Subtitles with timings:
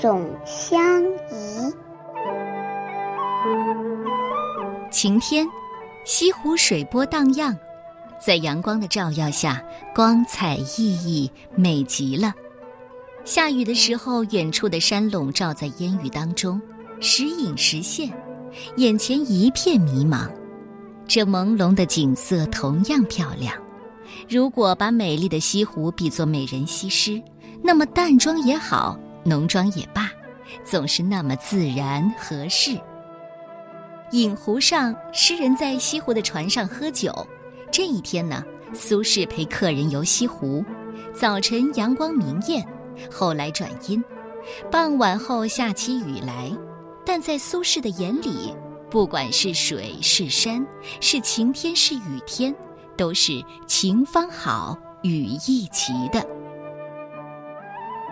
[0.00, 1.72] 总相宜。
[4.90, 5.46] 晴天，
[6.04, 7.56] 西湖水波荡漾，
[8.24, 9.62] 在阳光的照耀下，
[9.94, 12.34] 光彩熠熠，美极了。
[13.24, 16.60] 下雨的时候，远处的山笼罩在烟雨当中，
[17.00, 18.12] 时隐时现，
[18.76, 20.28] 眼前一片迷茫。
[21.08, 23.54] 这朦胧的景色同样漂亮。
[24.28, 27.20] 如果把美丽的西湖比作美人西施，
[27.62, 30.08] 那么淡妆也好，浓妆也罢，
[30.64, 32.78] 总是那么自然合适。
[34.12, 37.12] 饮湖上，诗人在西湖的船上喝酒。
[37.72, 40.64] 这一天呢，苏轼陪客人游西湖，
[41.12, 42.64] 早晨阳光明艳。
[43.10, 44.02] 后来转阴，
[44.70, 46.50] 傍晚后下起雨来，
[47.04, 48.54] 但在苏轼的眼里，
[48.88, 50.64] 不管是水是山，
[51.00, 52.54] 是晴天是雨天，
[52.96, 56.24] 都是晴方好，雨亦奇的。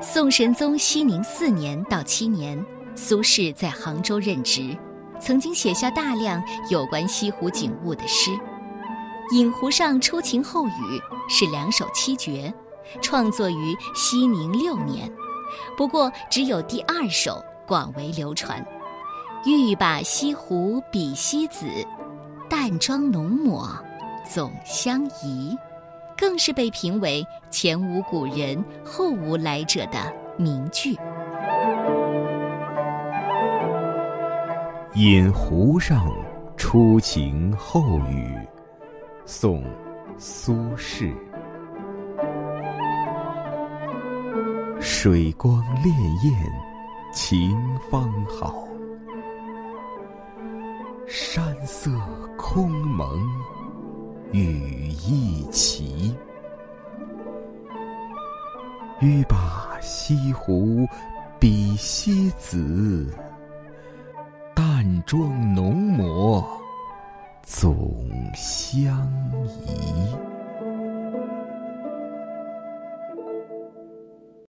[0.06, 2.62] 宋神宗熙宁四年到七年，
[2.94, 4.76] 苏轼在杭州任职，
[5.18, 8.30] 曾经写下大量有关西湖景物的诗，
[9.34, 10.70] 《饮湖上初晴后雨》
[11.26, 12.52] 是两首七绝。
[13.00, 15.10] 创作于熙宁六年，
[15.74, 18.62] 不过只有第二首广为流传。
[19.46, 21.66] 欲把西湖比西子，
[22.48, 23.74] 淡妆浓抹
[24.30, 25.56] 总相宜，
[26.16, 29.98] 更是被评为前无古人后无来者的
[30.38, 30.96] 名句。
[34.94, 36.06] 饮湖上
[36.56, 38.38] 初晴后雨，
[39.26, 39.62] 宋·
[40.16, 41.12] 苏轼。
[44.80, 45.88] 水光潋
[46.22, 46.32] 滟
[47.12, 47.56] 晴
[47.90, 48.66] 方好，
[51.06, 51.90] 山色
[52.36, 53.18] 空蒙
[54.32, 56.14] 雨一奇。
[59.00, 60.86] 欲把西湖
[61.38, 63.12] 比西子，
[64.54, 66.46] 淡妆浓抹
[67.42, 68.02] 总
[68.34, 69.06] 相
[69.44, 69.93] 宜。